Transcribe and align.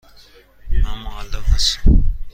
من 0.71 0.97
معلم 1.03 1.41
هستم. 1.45 2.03